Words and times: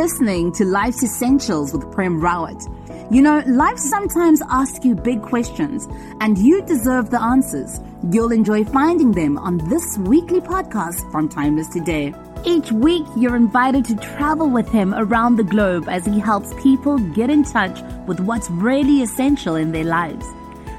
Listening 0.00 0.50
to 0.52 0.64
Life's 0.64 1.02
Essentials 1.02 1.74
with 1.74 1.92
Prem 1.92 2.22
Rawat. 2.22 3.12
You 3.12 3.20
know, 3.20 3.42
life 3.46 3.76
sometimes 3.76 4.40
asks 4.48 4.82
you 4.82 4.94
big 4.94 5.20
questions, 5.20 5.86
and 6.22 6.38
you 6.38 6.62
deserve 6.62 7.10
the 7.10 7.20
answers. 7.20 7.80
You'll 8.10 8.32
enjoy 8.32 8.64
finding 8.64 9.12
them 9.12 9.36
on 9.36 9.58
this 9.68 9.98
weekly 9.98 10.40
podcast 10.40 11.12
from 11.12 11.28
Timeless 11.28 11.68
Today. 11.68 12.14
Each 12.46 12.72
week, 12.72 13.04
you're 13.14 13.36
invited 13.36 13.84
to 13.86 13.96
travel 13.96 14.48
with 14.48 14.70
him 14.70 14.94
around 14.94 15.36
the 15.36 15.44
globe 15.44 15.86
as 15.86 16.06
he 16.06 16.18
helps 16.18 16.54
people 16.62 16.96
get 17.12 17.28
in 17.28 17.44
touch 17.44 17.78
with 18.06 18.20
what's 18.20 18.48
really 18.48 19.02
essential 19.02 19.54
in 19.54 19.70
their 19.70 19.84
lives. 19.84 20.24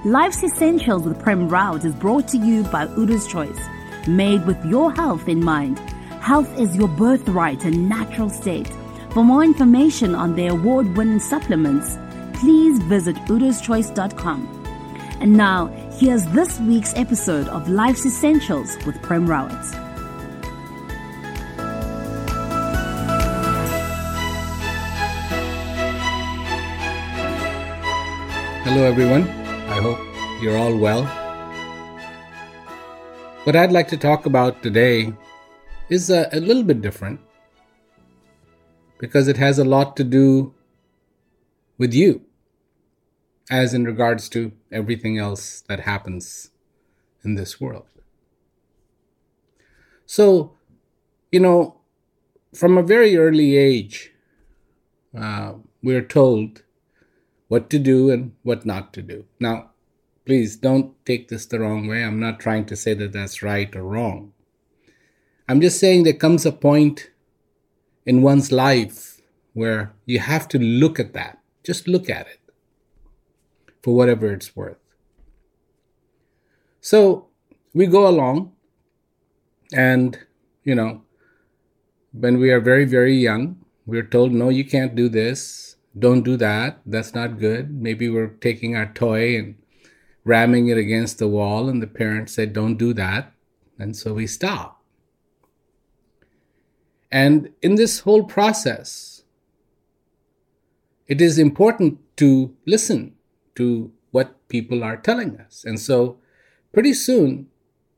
Life's 0.03 0.43
Essentials 0.43 1.03
with 1.03 1.21
Prem 1.21 1.47
Rawat 1.47 1.85
is 1.85 1.93
brought 1.93 2.27
to 2.29 2.39
you 2.39 2.63
by 2.63 2.87
Udo's 2.87 3.27
Choice, 3.27 3.59
made 4.07 4.47
with 4.47 4.65
your 4.65 4.91
health 4.91 5.27
in 5.27 5.45
mind. 5.45 5.77
Health 6.21 6.59
is 6.59 6.75
your 6.75 6.87
birthright 6.87 7.65
and 7.65 7.87
natural 7.87 8.31
state. 8.31 8.71
For 9.13 9.25
more 9.25 9.43
information 9.43 10.15
on 10.15 10.37
their 10.37 10.51
award 10.51 10.95
winning 10.95 11.19
supplements, 11.19 11.97
please 12.39 12.79
visit 12.83 13.17
udoschoice.com. 13.27 14.47
And 15.19 15.33
now, 15.33 15.67
here's 15.99 16.25
this 16.27 16.61
week's 16.61 16.95
episode 16.95 17.49
of 17.49 17.67
Life's 17.67 18.05
Essentials 18.05 18.77
with 18.85 19.01
Prem 19.01 19.27
Rawat. 19.27 19.65
Hello, 28.63 28.83
everyone. 28.83 29.27
I 29.67 29.81
hope 29.81 29.99
you're 30.41 30.57
all 30.57 30.77
well. 30.77 31.03
What 33.43 33.57
I'd 33.57 33.73
like 33.73 33.89
to 33.89 33.97
talk 33.97 34.25
about 34.25 34.63
today 34.63 35.13
is 35.89 36.09
a, 36.09 36.29
a 36.31 36.39
little 36.39 36.63
bit 36.63 36.81
different 36.81 37.19
because 39.01 39.27
it 39.27 39.37
has 39.37 39.57
a 39.57 39.65
lot 39.65 39.97
to 39.97 40.03
do 40.03 40.53
with 41.79 41.91
you, 41.91 42.21
as 43.49 43.73
in 43.73 43.83
regards 43.83 44.29
to 44.29 44.51
everything 44.71 45.17
else 45.17 45.61
that 45.61 45.79
happens 45.79 46.51
in 47.23 47.33
this 47.33 47.59
world. 47.59 47.87
So, 50.05 50.51
you 51.31 51.39
know, 51.39 51.81
from 52.53 52.77
a 52.77 52.83
very 52.83 53.17
early 53.17 53.57
age, 53.57 54.11
uh, 55.17 55.53
we're 55.81 56.03
told 56.03 56.61
what 57.47 57.71
to 57.71 57.79
do 57.79 58.11
and 58.11 58.33
what 58.43 58.67
not 58.67 58.93
to 58.93 59.01
do. 59.01 59.25
Now, 59.39 59.71
please 60.27 60.55
don't 60.55 60.93
take 61.07 61.29
this 61.29 61.47
the 61.47 61.59
wrong 61.59 61.87
way. 61.87 62.03
I'm 62.03 62.19
not 62.19 62.39
trying 62.39 62.67
to 62.67 62.75
say 62.75 62.93
that 62.93 63.13
that's 63.13 63.41
right 63.41 63.75
or 63.75 63.83
wrong. 63.83 64.33
I'm 65.49 65.59
just 65.59 65.79
saying 65.79 66.03
there 66.03 66.13
comes 66.13 66.45
a 66.45 66.51
point 66.51 67.10
in 68.05 68.21
one's 68.21 68.51
life 68.51 69.21
where 69.53 69.93
you 70.05 70.19
have 70.19 70.47
to 70.49 70.59
look 70.59 70.99
at 70.99 71.13
that. 71.13 71.39
Just 71.63 71.87
look 71.87 72.09
at 72.09 72.27
it 72.27 72.39
for 73.81 73.95
whatever 73.95 74.31
it's 74.31 74.55
worth. 74.55 74.77
So 76.79 77.27
we 77.73 77.85
go 77.85 78.07
along, 78.07 78.53
and, 79.73 80.17
you 80.63 80.75
know, 80.75 81.03
when 82.11 82.39
we 82.39 82.51
are 82.51 82.59
very, 82.59 82.85
very 82.85 83.15
young, 83.15 83.57
we're 83.85 84.03
told, 84.03 84.31
no, 84.31 84.49
you 84.49 84.65
can't 84.65 84.95
do 84.95 85.07
this 85.07 85.71
don't 85.97 86.23
do 86.23 86.37
that. 86.37 86.79
That's 86.85 87.13
not 87.13 87.39
good. 87.39 87.71
Maybe 87.71 88.09
we're 88.09 88.27
taking 88.27 88.75
our 88.75 88.91
toy 88.93 89.37
and 89.37 89.55
ramming 90.23 90.67
it 90.67 90.77
against 90.77 91.19
the 91.19 91.27
wall, 91.27 91.67
and 91.67 91.81
the 91.81 91.87
parent 91.87 92.29
said, 92.29 92.53
Don't 92.53 92.77
do 92.77 92.93
that. 92.93 93.33
And 93.77 93.95
so 93.95 94.13
we 94.13 94.27
stop. 94.27 94.80
And 97.11 97.49
in 97.61 97.75
this 97.75 97.99
whole 97.99 98.23
process, 98.23 99.23
it 101.07 101.19
is 101.19 101.37
important 101.37 101.99
to 102.17 102.55
listen 102.65 103.15
to 103.55 103.91
what 104.11 104.47
people 104.47 104.83
are 104.83 104.97
telling 104.97 105.37
us. 105.39 105.63
And 105.65 105.79
so, 105.79 106.17
pretty 106.71 106.93
soon, 106.93 107.47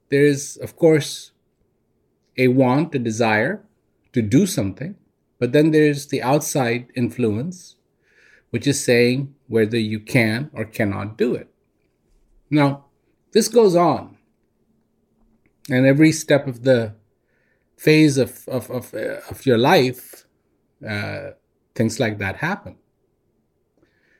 there 0.09 0.25
is, 0.25 0.57
of 0.57 0.75
course, 0.75 1.31
a 2.37 2.47
want, 2.47 2.95
a 2.95 2.99
desire 2.99 3.63
to 4.13 4.21
do 4.21 4.47
something, 4.47 4.95
but 5.39 5.51
then 5.51 5.71
there's 5.71 6.07
the 6.07 6.23
outside 6.23 6.87
influence 6.95 7.75
which 8.49 8.67
is 8.67 8.83
saying 8.83 9.33
whether 9.47 9.79
you 9.79 9.99
can 9.99 10.49
or 10.53 10.63
cannot 10.63 11.17
do 11.17 11.33
it. 11.33 11.47
Now, 12.51 12.85
this 13.31 13.47
goes 13.47 13.75
on, 13.75 14.17
and 15.71 15.87
every 15.87 16.11
step 16.11 16.45
of 16.45 16.63
the 16.63 16.93
phase 17.83 18.17
of, 18.17 18.47
of, 18.47 18.71
of, 18.71 18.93
uh, 18.93 19.19
of 19.29 19.45
your 19.45 19.57
life, 19.57 20.25
uh, 20.87 21.31
things 21.75 21.99
like 21.99 22.17
that 22.17 22.37
happen. 22.37 22.77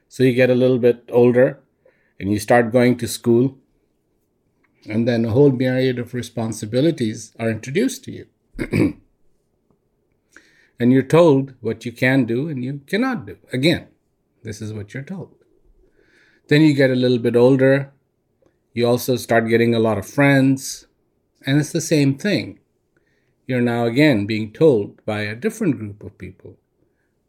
So 0.09 0.23
you 0.23 0.33
get 0.33 0.49
a 0.49 0.55
little 0.55 0.79
bit 0.79 1.09
older 1.09 1.61
and 2.19 2.29
you 2.29 2.39
start 2.39 2.73
going 2.73 2.97
to 2.97 3.07
school, 3.07 3.57
and 4.87 5.07
then 5.07 5.23
a 5.23 5.31
whole 5.31 5.51
myriad 5.51 5.97
of 5.97 6.13
responsibilities 6.13 7.33
are 7.39 7.49
introduced 7.49 8.03
to 8.03 8.11
you. 8.11 8.27
and 10.79 10.91
you're 10.91 11.01
told 11.01 11.53
what 11.61 11.85
you 11.85 11.93
can 11.93 12.25
do 12.25 12.49
and 12.49 12.65
you 12.65 12.81
cannot 12.85 13.25
do. 13.25 13.37
Again, 13.53 13.87
this 14.43 14.61
is 14.61 14.73
what 14.73 14.93
you're 14.93 15.03
told. 15.03 15.35
Then 16.49 16.61
you 16.61 16.73
get 16.73 16.91
a 16.91 16.95
little 16.95 17.19
bit 17.19 17.37
older. 17.37 17.93
You 18.73 18.87
also 18.87 19.15
start 19.15 19.47
getting 19.47 19.73
a 19.73 19.79
lot 19.79 19.97
of 19.97 20.05
friends. 20.05 20.85
And 21.45 21.59
it's 21.59 21.71
the 21.71 21.81
same 21.81 22.17
thing. 22.17 22.59
You're 23.45 23.61
now 23.61 23.85
again 23.85 24.25
being 24.25 24.53
told 24.53 25.05
by 25.05 25.21
a 25.21 25.35
different 25.35 25.77
group 25.77 26.03
of 26.03 26.17
people 26.17 26.57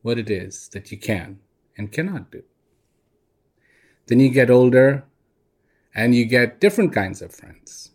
what 0.03 0.19
it 0.19 0.31
is 0.31 0.69
that 0.69 0.93
you 0.93 0.99
can 0.99 1.41
and 1.77 1.91
cannot 1.91 2.31
do. 2.31 2.43
Then 4.07 4.21
you 4.21 4.29
get 4.29 4.51
older 4.51 5.05
and 5.95 6.15
you 6.15 6.25
get 6.25 6.61
different 6.61 6.93
kinds 6.93 7.23
of 7.23 7.35
friends. 7.35 7.91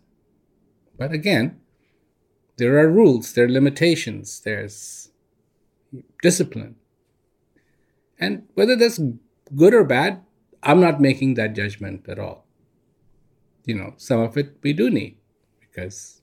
But 0.98 1.12
again, 1.12 1.60
there 2.56 2.78
are 2.78 2.90
rules, 2.90 3.32
there 3.32 3.46
are 3.46 3.48
limitations, 3.48 4.40
there's 4.40 5.10
discipline. 6.22 6.76
And 8.18 8.42
whether 8.54 8.76
that's 8.76 9.00
good 9.56 9.72
or 9.72 9.84
bad, 9.84 10.22
I'm 10.62 10.80
not 10.80 11.00
making 11.00 11.34
that 11.34 11.54
judgment 11.54 12.06
at 12.06 12.18
all. 12.18 12.44
You 13.64 13.76
know, 13.76 13.94
some 13.96 14.20
of 14.20 14.36
it 14.36 14.56
we 14.62 14.74
do 14.74 14.90
need 14.90 15.16
because 15.60 16.19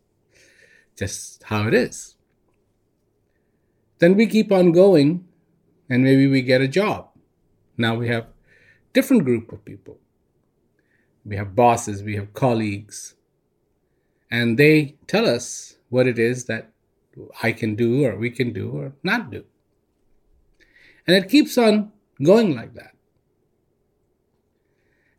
just 0.97 1.43
how 1.43 1.67
it 1.67 1.73
is. 1.73 2.15
Then 3.99 4.15
we 4.15 4.27
keep 4.27 4.51
on 4.51 4.71
going 4.71 5.25
and 5.89 6.03
maybe 6.03 6.27
we 6.27 6.41
get 6.41 6.61
a 6.61 6.67
job. 6.67 7.09
Now 7.77 7.95
we 7.95 8.07
have 8.09 8.27
different 8.93 9.25
group 9.25 9.51
of 9.51 9.63
people. 9.63 9.99
We 11.25 11.35
have 11.35 11.55
bosses, 11.55 12.03
we 12.03 12.15
have 12.15 12.33
colleagues, 12.33 13.15
and 14.31 14.57
they 14.57 14.95
tell 15.07 15.27
us 15.27 15.75
what 15.89 16.07
it 16.07 16.17
is 16.17 16.45
that 16.45 16.71
I 17.43 17.51
can 17.51 17.75
do 17.75 18.05
or 18.05 18.15
we 18.15 18.29
can 18.29 18.53
do 18.53 18.71
or 18.71 18.93
not 19.03 19.29
do. 19.31 19.43
And 21.05 21.15
it 21.15 21.29
keeps 21.29 21.57
on 21.57 21.91
going 22.23 22.55
like 22.55 22.73
that. 22.75 22.91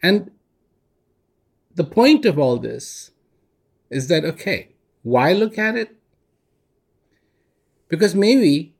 And 0.02 0.30
the 1.75 1.84
point 1.84 2.25
of 2.25 2.38
all 2.38 2.58
this 2.58 3.10
is 3.90 4.08
that, 4.08 4.25
okay, 4.25 4.76
why 5.08 5.32
look 5.32 5.56
at 5.56 5.75
it? 5.75 5.96
Because 7.88 8.14
maybe 8.14 8.75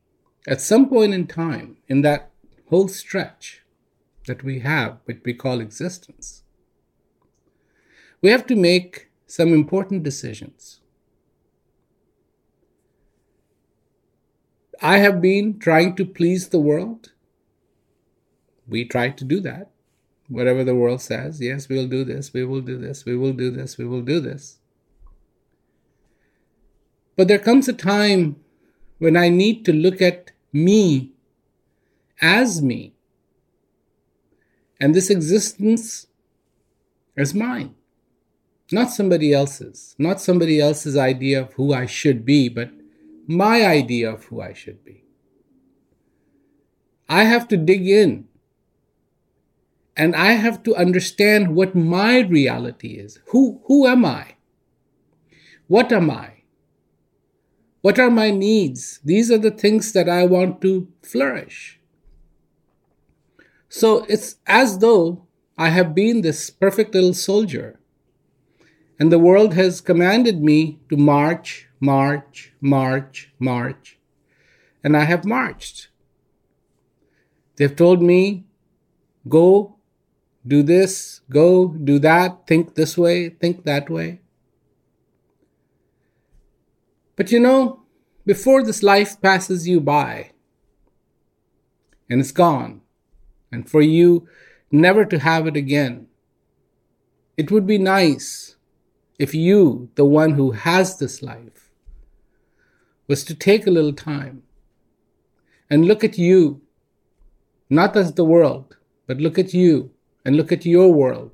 at 0.47 0.61
some 0.61 0.87
point 0.87 1.13
in 1.13 1.25
time, 1.25 1.77
in 1.87 2.01
that 2.01 2.31
whole 2.69 2.87
stretch 2.87 3.63
that 4.27 4.43
we 4.43 4.59
have, 4.59 4.99
which 5.05 5.21
we 5.25 5.33
call 5.33 5.59
existence, 5.59 6.43
we 8.21 8.29
have 8.29 8.45
to 8.45 8.55
make 8.55 9.09
some 9.25 9.53
important 9.53 10.03
decisions. 10.03 10.81
I 14.81 14.99
have 14.99 15.21
been 15.21 15.57
trying 15.57 15.95
to 15.95 16.05
please 16.05 16.49
the 16.49 16.59
world. 16.59 17.11
We 18.67 18.85
try 18.85 19.09
to 19.09 19.25
do 19.25 19.39
that. 19.41 19.71
Whatever 20.27 20.63
the 20.63 20.75
world 20.75 21.01
says, 21.01 21.41
yes, 21.41 21.67
we'll 21.67 21.87
do 21.87 22.03
this, 22.03 22.33
we 22.33 22.45
will 22.45 22.61
do 22.61 22.77
this, 22.77 23.03
we 23.03 23.17
will 23.17 23.33
do 23.33 23.49
this, 23.49 23.79
we 23.79 23.85
will 23.85 24.03
do 24.03 24.19
this. 24.19 24.58
But 27.19 27.27
there 27.27 27.37
comes 27.37 27.67
a 27.67 27.73
time 27.73 28.37
when 28.97 29.17
I 29.17 29.27
need 29.27 29.65
to 29.65 29.73
look 29.73 30.01
at 30.01 30.31
me 30.53 31.11
as 32.21 32.61
me 32.61 32.93
and 34.79 34.95
this 34.95 35.09
existence 35.09 36.07
as 37.17 37.33
mine, 37.33 37.75
not 38.71 38.91
somebody 38.91 39.33
else's, 39.33 39.95
not 39.99 40.21
somebody 40.21 40.61
else's 40.61 40.95
idea 40.95 41.41
of 41.41 41.51
who 41.55 41.73
I 41.73 41.87
should 41.87 42.23
be, 42.23 42.47
but 42.47 42.71
my 43.27 43.65
idea 43.65 44.09
of 44.09 44.23
who 44.23 44.39
I 44.39 44.53
should 44.53 44.85
be. 44.85 45.03
I 47.09 47.25
have 47.25 47.49
to 47.49 47.57
dig 47.57 47.85
in 47.85 48.29
and 49.97 50.15
I 50.15 50.31
have 50.45 50.63
to 50.63 50.73
understand 50.73 51.53
what 51.53 51.75
my 51.75 52.19
reality 52.19 52.91
is. 52.93 53.19
Who, 53.31 53.59
who 53.65 53.87
am 53.87 54.05
I? 54.05 54.35
What 55.67 55.91
am 55.91 56.09
I? 56.09 56.38
What 57.81 57.97
are 57.97 58.09
my 58.09 58.29
needs? 58.29 58.99
These 59.03 59.31
are 59.31 59.37
the 59.37 59.51
things 59.51 59.93
that 59.93 60.09
I 60.09 60.25
want 60.25 60.61
to 60.61 60.87
flourish. 61.01 61.79
So 63.69 64.05
it's 64.09 64.35
as 64.45 64.79
though 64.79 65.27
I 65.57 65.69
have 65.69 65.95
been 65.95 66.21
this 66.21 66.49
perfect 66.49 66.93
little 66.93 67.13
soldier, 67.13 67.79
and 68.99 69.11
the 69.11 69.19
world 69.19 69.53
has 69.53 69.79
commanded 69.79 70.43
me 70.43 70.79
to 70.89 70.97
march, 70.97 71.67
march, 71.79 72.51
march, 72.59 73.31
march, 73.39 73.97
and 74.83 74.97
I 74.97 75.05
have 75.05 75.23
marched. 75.23 75.89
They've 77.55 77.75
told 77.75 78.01
me, 78.01 78.45
go, 79.27 79.75
do 80.45 80.63
this, 80.63 81.21
go, 81.29 81.67
do 81.67 81.99
that, 81.99 82.47
think 82.47 82.75
this 82.75 82.97
way, 82.97 83.29
think 83.29 83.63
that 83.65 83.89
way. 83.89 84.21
But 87.19 87.33
you 87.33 87.39
know, 87.41 87.81
before 88.25 88.63
this 88.63 88.81
life 88.81 89.21
passes 89.21 89.67
you 89.67 89.81
by 89.81 90.31
and 92.09 92.21
it's 92.21 92.31
gone, 92.31 92.79
and 93.51 93.69
for 93.69 93.81
you 93.81 94.25
never 94.71 95.03
to 95.03 95.19
have 95.19 95.45
it 95.45 95.57
again, 95.57 96.07
it 97.35 97.51
would 97.51 97.67
be 97.67 97.77
nice 97.77 98.55
if 99.19 99.35
you, 99.35 99.89
the 99.95 100.05
one 100.05 100.35
who 100.35 100.51
has 100.51 100.97
this 100.97 101.21
life, 101.21 101.71
was 103.09 103.25
to 103.25 103.35
take 103.35 103.67
a 103.67 103.71
little 103.71 103.91
time 103.91 104.43
and 105.69 105.83
look 105.83 106.05
at 106.05 106.17
you, 106.17 106.61
not 107.69 107.97
as 107.97 108.13
the 108.13 108.23
world, 108.23 108.77
but 109.07 109.17
look 109.17 109.37
at 109.37 109.53
you 109.53 109.91
and 110.23 110.37
look 110.37 110.53
at 110.53 110.65
your 110.65 110.93
world. 110.93 111.31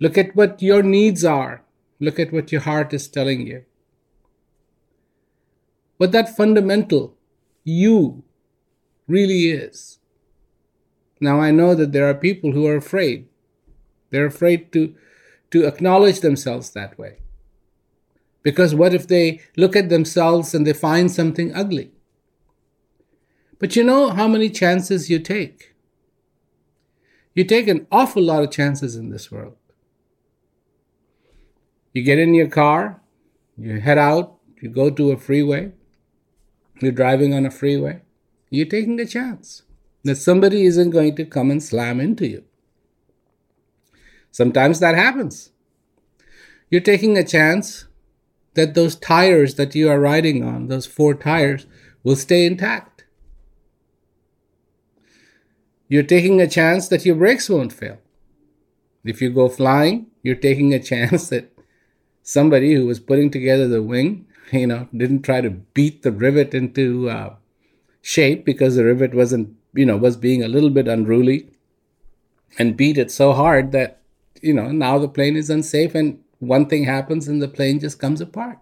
Look 0.00 0.18
at 0.18 0.34
what 0.34 0.60
your 0.60 0.82
needs 0.82 1.24
are 1.24 1.63
Look 2.04 2.18
at 2.18 2.34
what 2.34 2.52
your 2.52 2.60
heart 2.60 2.92
is 2.92 3.08
telling 3.08 3.46
you. 3.46 3.64
What 5.96 6.12
that 6.12 6.36
fundamental 6.36 7.16
you 7.64 8.24
really 9.08 9.48
is. 9.48 10.00
Now, 11.18 11.40
I 11.40 11.50
know 11.50 11.74
that 11.74 11.92
there 11.92 12.06
are 12.06 12.14
people 12.14 12.52
who 12.52 12.66
are 12.66 12.76
afraid. 12.76 13.26
They're 14.10 14.26
afraid 14.26 14.70
to, 14.72 14.94
to 15.50 15.66
acknowledge 15.66 16.20
themselves 16.20 16.68
that 16.72 16.98
way. 16.98 17.20
Because 18.42 18.74
what 18.74 18.92
if 18.92 19.08
they 19.08 19.40
look 19.56 19.74
at 19.74 19.88
themselves 19.88 20.54
and 20.54 20.66
they 20.66 20.74
find 20.74 21.10
something 21.10 21.54
ugly? 21.54 21.90
But 23.58 23.76
you 23.76 23.82
know 23.82 24.10
how 24.10 24.28
many 24.28 24.50
chances 24.50 25.08
you 25.08 25.20
take? 25.20 25.74
You 27.34 27.44
take 27.44 27.66
an 27.66 27.86
awful 27.90 28.22
lot 28.22 28.42
of 28.42 28.50
chances 28.50 28.94
in 28.94 29.08
this 29.08 29.32
world. 29.32 29.56
You 31.94 32.02
get 32.02 32.18
in 32.18 32.34
your 32.34 32.48
car, 32.48 33.00
you 33.56 33.80
head 33.80 33.98
out, 33.98 34.38
you 34.60 34.68
go 34.68 34.90
to 34.90 35.12
a 35.12 35.16
freeway, 35.16 35.72
you're 36.80 36.92
driving 36.92 37.32
on 37.32 37.46
a 37.46 37.52
freeway, 37.52 38.02
you're 38.50 38.66
taking 38.66 38.98
a 38.98 39.06
chance 39.06 39.62
that 40.02 40.16
somebody 40.16 40.64
isn't 40.64 40.90
going 40.90 41.14
to 41.16 41.24
come 41.24 41.52
and 41.52 41.62
slam 41.62 42.00
into 42.00 42.26
you. 42.26 42.44
Sometimes 44.32 44.80
that 44.80 44.96
happens. 44.96 45.52
You're 46.68 46.80
taking 46.80 47.16
a 47.16 47.24
chance 47.24 47.86
that 48.54 48.74
those 48.74 48.96
tires 48.96 49.54
that 49.54 49.76
you 49.76 49.88
are 49.88 50.00
riding 50.00 50.42
on, 50.42 50.66
those 50.66 50.86
four 50.86 51.14
tires, 51.14 51.66
will 52.02 52.16
stay 52.16 52.44
intact. 52.44 53.04
You're 55.88 56.02
taking 56.02 56.40
a 56.40 56.48
chance 56.48 56.88
that 56.88 57.06
your 57.06 57.14
brakes 57.14 57.48
won't 57.48 57.72
fail. 57.72 57.98
If 59.04 59.22
you 59.22 59.30
go 59.30 59.48
flying, 59.48 60.08
you're 60.24 60.34
taking 60.34 60.74
a 60.74 60.82
chance 60.90 61.28
that 61.28 61.53
somebody 62.24 62.74
who 62.74 62.86
was 62.86 62.98
putting 62.98 63.30
together 63.30 63.68
the 63.68 63.82
wing, 63.82 64.26
you 64.50 64.66
know, 64.66 64.88
didn't 64.96 65.22
try 65.22 65.40
to 65.40 65.50
beat 65.50 66.02
the 66.02 66.10
rivet 66.10 66.54
into 66.54 67.08
uh, 67.08 67.36
shape 68.00 68.44
because 68.44 68.74
the 68.74 68.84
rivet 68.84 69.14
wasn't, 69.14 69.54
you 69.74 69.86
know, 69.86 69.96
was 69.96 70.16
being 70.16 70.42
a 70.42 70.48
little 70.48 70.70
bit 70.70 70.88
unruly 70.88 71.50
and 72.58 72.76
beat 72.76 72.98
it 72.98 73.10
so 73.10 73.32
hard 73.32 73.72
that, 73.72 74.00
you 74.40 74.54
know, 74.54 74.72
now 74.72 74.98
the 74.98 75.08
plane 75.08 75.36
is 75.36 75.50
unsafe 75.50 75.94
and 75.94 76.18
one 76.38 76.66
thing 76.66 76.84
happens 76.84 77.28
and 77.28 77.40
the 77.40 77.48
plane 77.48 77.78
just 77.78 77.98
comes 77.98 78.20
apart. 78.20 78.58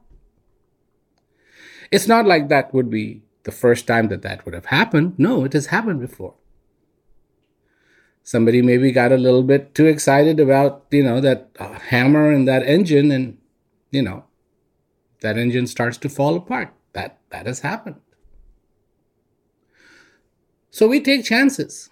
It's 1.91 2.09
not 2.09 2.27
like 2.27 2.49
that 2.49 2.75
would 2.75 2.91
be 2.91 3.23
the 3.45 3.53
first 3.53 3.87
time 3.87 4.09
that 4.09 4.23
that 4.23 4.45
would 4.45 4.55
have 4.55 4.67
happened. 4.67 5.15
No, 5.19 5.45
it 5.45 5.53
has 5.53 5.67
happened 5.67 6.01
before. 6.01 6.35
Somebody 8.25 8.63
maybe 8.63 8.93
got 8.93 9.13
a 9.13 9.19
little 9.19 9.43
bit 9.43 9.75
too 9.75 9.87
excited 9.87 10.41
about, 10.41 10.87
you 10.91 11.03
know, 11.03 11.21
that 11.21 11.51
uh, 11.59 11.75
hammer 11.75 12.31
and 12.31 12.47
that 12.49 12.63
engine 12.63 13.11
and 13.11 13.37
you 13.93 14.03
know, 14.03 14.25
that 15.21 15.39
engine 15.39 15.69
starts 15.69 15.97
to 15.99 16.09
fall 16.09 16.35
apart. 16.35 16.75
That 16.95 17.21
that 17.31 17.47
has 17.47 17.61
happened. 17.61 18.01
So 20.71 20.89
we 20.89 21.01
take 21.01 21.25
chances. 21.25 21.91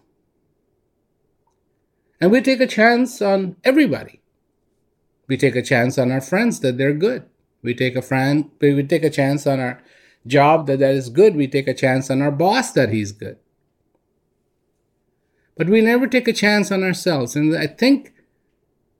And 2.21 2.31
we 2.31 2.41
take 2.41 2.61
a 2.61 2.67
chance 2.67 3.23
on 3.23 3.57
everybody. 3.65 4.21
We 5.29 5.37
take 5.37 5.57
a 5.57 5.63
chance 5.63 5.97
on 5.97 6.11
our 6.11 6.21
friends 6.21 6.61
that 6.61 6.77
they're 6.77 6.93
good. 6.93 7.25
We 7.63 7.75
take 7.75 7.95
a 7.95 8.03
friend 8.03 8.51
we 8.61 8.83
take 8.83 9.05
a 9.05 9.11
chance 9.11 9.47
on 9.47 9.61
our 9.61 9.83
job 10.27 10.67
that 10.67 10.81
that 10.81 10.95
is 10.95 11.11
good. 11.11 11.37
We 11.37 11.47
take 11.47 11.69
a 11.69 11.75
chance 11.75 12.11
on 12.11 12.23
our 12.23 12.33
boss 12.33 12.73
that 12.73 12.91
he's 12.91 13.13
good. 13.13 13.39
But 15.57 15.69
we 15.69 15.83
never 15.83 16.07
take 16.07 16.27
a 16.27 16.33
chance 16.33 16.73
on 16.73 16.83
ourselves. 16.83 17.37
And 17.37 17.57
I 17.57 17.67
think 17.67 18.15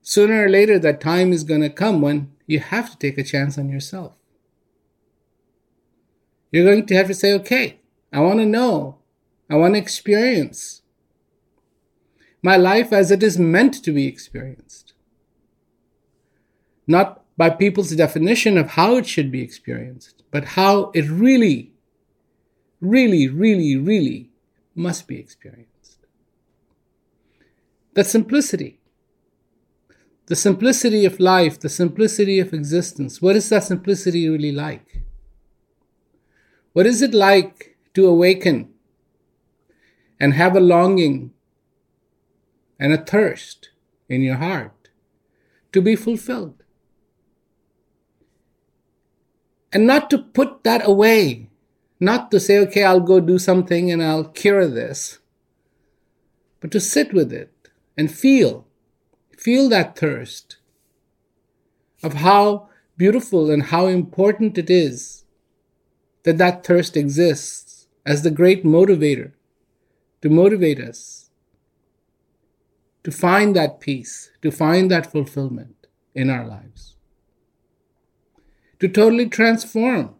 sooner 0.03 0.45
or 0.45 0.49
later 0.49 0.77
that 0.79 1.01
time 1.01 1.33
is 1.33 1.43
going 1.43 1.61
to 1.61 1.69
come 1.69 2.01
when 2.01 2.31
you 2.47 2.59
have 2.59 2.91
to 2.91 2.97
take 2.97 3.17
a 3.17 3.23
chance 3.23 3.57
on 3.57 3.69
yourself. 3.69 4.13
You're 6.51 6.65
going 6.65 6.85
to 6.85 6.95
have 6.95 7.07
to 7.07 7.13
say, 7.13 7.33
okay, 7.33 7.79
I 8.11 8.19
want 8.19 8.39
to 8.39 8.45
know, 8.45 8.97
I 9.49 9.55
want 9.55 9.75
to 9.75 9.79
experience 9.79 10.81
my 12.43 12.57
life 12.57 12.91
as 12.91 13.11
it 13.11 13.23
is 13.23 13.37
meant 13.37 13.83
to 13.83 13.91
be 13.91 14.07
experienced. 14.07 14.93
Not 16.87 17.23
by 17.37 17.49
people's 17.49 17.95
definition 17.95 18.57
of 18.57 18.71
how 18.71 18.97
it 18.97 19.05
should 19.05 19.31
be 19.31 19.41
experienced, 19.41 20.23
but 20.31 20.43
how 20.43 20.91
it 20.93 21.09
really, 21.09 21.71
really, 22.81 23.27
really, 23.27 23.77
really 23.77 24.31
must 24.75 25.07
be 25.07 25.17
experienced. 25.17 26.05
That 27.93 28.07
simplicity. 28.07 28.80
The 30.31 30.37
simplicity 30.37 31.03
of 31.03 31.19
life, 31.19 31.59
the 31.59 31.67
simplicity 31.67 32.39
of 32.39 32.53
existence. 32.53 33.21
What 33.21 33.35
is 33.35 33.49
that 33.49 33.65
simplicity 33.65 34.29
really 34.29 34.53
like? 34.53 35.01
What 36.71 36.85
is 36.85 37.01
it 37.01 37.13
like 37.13 37.75
to 37.95 38.07
awaken 38.07 38.69
and 40.21 40.33
have 40.33 40.55
a 40.55 40.61
longing 40.61 41.33
and 42.79 42.93
a 42.93 43.03
thirst 43.03 43.71
in 44.07 44.21
your 44.21 44.37
heart 44.37 44.87
to 45.73 45.81
be 45.81 45.97
fulfilled? 45.97 46.63
And 49.73 49.85
not 49.85 50.09
to 50.11 50.17
put 50.17 50.63
that 50.63 50.87
away, 50.87 51.49
not 51.99 52.31
to 52.31 52.39
say, 52.39 52.57
okay, 52.59 52.85
I'll 52.85 53.01
go 53.01 53.19
do 53.19 53.37
something 53.37 53.91
and 53.91 54.01
I'll 54.01 54.23
cure 54.23 54.65
this, 54.65 55.19
but 56.61 56.71
to 56.71 56.79
sit 56.79 57.13
with 57.13 57.33
it 57.33 57.51
and 57.97 58.09
feel, 58.09 58.65
feel 59.41 59.67
that 59.69 59.97
thirst 59.97 60.57
of 62.03 62.13
how 62.13 62.69
beautiful 62.95 63.49
and 63.49 63.63
how 63.63 63.87
important 63.87 64.57
it 64.57 64.69
is 64.69 65.25
that 66.23 66.37
that 66.37 66.63
thirst 66.65 66.95
exists 66.95 67.87
as 68.05 68.21
the 68.21 68.31
great 68.31 68.63
motivator 68.63 69.31
to 70.21 70.29
motivate 70.29 70.79
us 70.79 71.21
to 73.03 73.11
find 73.11 73.55
that 73.55 73.79
peace, 73.79 74.31
to 74.41 74.51
find 74.51 74.91
that 74.91 75.11
fulfillment 75.11 75.87
in 76.13 76.29
our 76.29 76.45
lives, 76.45 76.95
to 78.79 78.87
totally 78.87 79.27
transform 79.27 80.13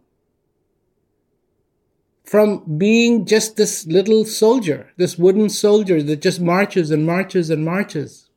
from 2.24 2.78
being 2.78 3.26
just 3.26 3.56
this 3.56 3.86
little 3.86 4.24
soldier, 4.24 4.90
this 4.96 5.18
wooden 5.18 5.48
soldier 5.48 6.02
that 6.02 6.22
just 6.22 6.40
marches 6.40 6.90
and 6.90 7.06
marches 7.06 7.50
and 7.50 7.64
marches, 7.64 8.30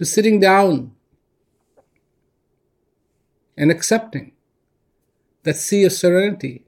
to 0.00 0.06
sitting 0.06 0.40
down 0.40 0.92
and 3.54 3.70
accepting 3.70 4.32
that 5.42 5.56
sea 5.56 5.84
of 5.84 5.92
serenity 5.92 6.64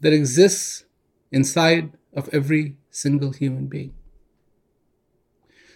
that 0.00 0.12
exists 0.12 0.86
inside 1.30 1.92
of 2.12 2.28
every 2.32 2.76
single 2.90 3.30
human 3.30 3.66
being. 3.66 3.94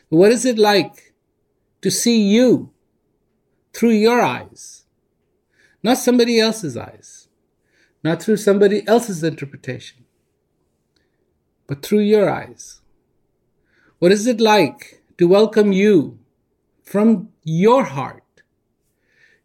What 0.08 0.32
is 0.32 0.44
it 0.44 0.58
like 0.58 1.14
to 1.82 1.90
see 1.90 2.20
you 2.20 2.72
through 3.72 3.90
your 3.90 4.20
eyes, 4.20 4.87
not 5.84 5.98
somebody 5.98 6.40
else's 6.40 6.76
eyes, 6.76 7.28
not 8.02 8.20
through 8.20 8.38
somebody 8.38 8.84
else's 8.88 9.22
interpretation, 9.22 10.04
but 11.68 11.84
through 11.84 12.00
your 12.00 12.28
eyes? 12.28 12.80
What 14.00 14.10
is 14.10 14.26
it 14.26 14.40
like 14.40 14.98
to 15.18 15.26
welcome 15.26 15.72
you 15.72 16.18
from 16.82 17.28
your 17.42 17.84
heart, 17.84 18.22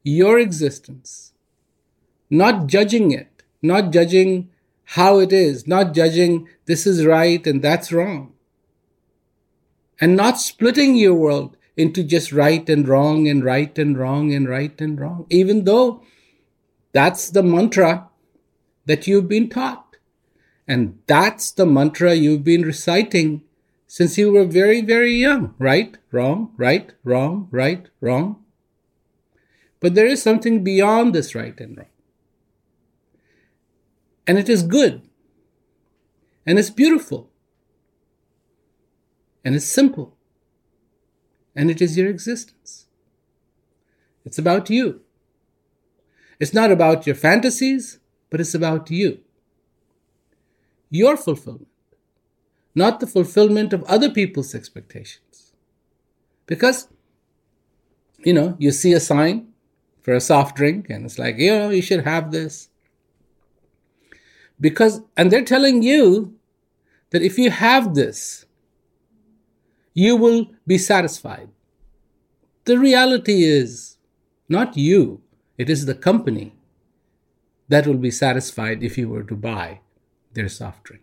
your 0.04 0.40
existence, 0.40 1.34
not 2.30 2.68
judging 2.68 3.12
it, 3.12 3.44
not 3.62 3.92
judging 3.92 4.50
how 4.84 5.20
it 5.20 5.34
is, 5.34 5.68
not 5.68 5.94
judging 5.94 6.48
this 6.66 6.86
is 6.86 7.06
right 7.06 7.46
and 7.48 7.62
that's 7.62 7.92
wrong, 7.92 8.34
and 10.00 10.16
not 10.16 10.40
splitting 10.40 10.96
your 10.96 11.16
world 11.16 11.58
into 11.76 12.04
just 12.04 12.32
right 12.32 12.70
and 12.70 12.88
wrong 12.88 13.28
and 13.28 13.44
right 13.44 13.78
and 13.80 13.98
wrong 13.98 14.32
and 14.32 14.48
right 14.48 14.80
and 14.80 15.00
wrong, 15.00 15.26
even 15.30 15.64
though 15.64 16.04
that's 16.92 17.32
the 17.32 17.42
mantra 17.42 18.10
that 18.86 19.08
you've 19.08 19.28
been 19.28 19.50
taught. 19.50 19.98
And 20.68 21.00
that's 21.08 21.52
the 21.52 21.66
mantra 21.66 22.14
you've 22.14 22.44
been 22.44 22.62
reciting 22.62 23.44
since 23.94 24.18
you 24.18 24.32
were 24.32 24.44
very, 24.44 24.82
very 24.82 25.14
young. 25.14 25.54
Right, 25.60 25.96
wrong, 26.12 26.52
right, 26.58 26.92
wrong, 27.04 27.48
right, 27.52 27.88
wrong. 28.02 28.44
But 29.80 29.94
there 29.94 30.08
is 30.08 30.20
something 30.20 30.64
beyond 30.64 31.14
this 31.14 31.36
right 31.36 31.60
and 31.60 31.78
wrong. 31.78 31.94
And 34.26 34.40
it 34.40 34.50
is 34.50 34.64
good. 34.64 35.08
And 36.44 36.58
it's 36.58 36.72
beautiful. 36.72 37.30
And 39.46 39.54
it's 39.54 39.68
simple. 39.68 40.18
And 41.56 41.70
it 41.70 41.80
is 41.80 41.96
your 41.96 42.10
existence. 42.10 42.88
It's 44.26 44.40
about 44.40 44.72
you. 44.72 45.02
It's 46.40 46.56
not 46.56 46.72
about 46.72 47.06
your 47.06 47.16
fantasies, 47.16 48.00
but 48.32 48.42
it's 48.42 48.56
about 48.56 48.90
you. 48.90 49.20
Your 50.90 51.16
fulfillment, 51.16 51.68
not 52.76 53.00
the 53.00 53.08
fulfillment 53.08 53.74
of 53.74 53.84
other 53.84 54.10
people's 54.10 54.56
expectations. 54.56 55.54
Because, 56.46 56.88
you 58.20 58.34
know, 58.34 58.56
you 58.60 58.72
see 58.72 58.94
a 58.94 59.00
sign 59.00 59.48
for 60.02 60.14
a 60.14 60.22
soft 60.22 60.56
drink 60.56 60.90
and 60.90 61.06
it's 61.06 61.20
like, 61.20 61.38
you 61.38 61.52
know, 61.52 61.70
you 61.70 61.82
should 61.82 62.04
have 62.04 62.32
this. 62.32 62.70
Because, 64.60 65.02
and 65.16 65.32
they're 65.32 65.44
telling 65.44 65.84
you 65.84 66.36
that 67.12 67.22
if 67.22 67.38
you 67.38 67.52
have 67.52 67.94
this, 67.94 68.46
you 69.94 70.16
will 70.16 70.52
be 70.66 70.78
satisfied. 70.78 71.50
The 72.66 72.80
reality 72.80 73.44
is 73.44 73.98
not 74.50 74.76
you, 74.78 75.22
it 75.58 75.70
is 75.70 75.86
the 75.86 75.96
company 75.96 76.56
that 77.68 77.86
will 77.88 77.98
be 77.98 78.12
satisfied 78.12 78.84
if 78.84 78.98
you 78.98 79.10
were 79.10 79.24
to 79.24 79.36
buy 79.36 79.82
their 80.34 80.50
soft 80.50 80.84
drink. 80.84 81.03